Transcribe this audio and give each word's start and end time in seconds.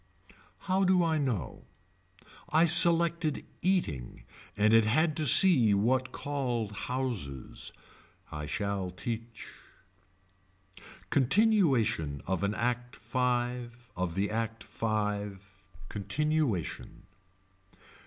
How 0.61 0.83
do 0.83 1.03
I 1.03 1.19
know. 1.19 1.65
I 2.49 2.65
selected 2.65 3.45
eating 3.61 4.23
and 4.57 4.73
it 4.73 4.83
had 4.83 5.15
to 5.17 5.27
see 5.27 5.75
what 5.75 6.11
called 6.11 6.71
houses. 6.71 7.71
I 8.31 8.47
shall 8.47 8.89
teach. 8.89 9.45
Continuation 11.11 12.23
of 12.25 12.41
an 12.41 12.55
Act 12.55 12.95
Five 12.95 13.91
of 13.95 14.15
the 14.15 14.31
Act 14.31 14.63
Five. 14.63 15.67
Continuation. 15.87 17.03